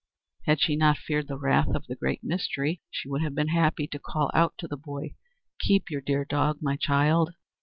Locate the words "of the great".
1.75-2.23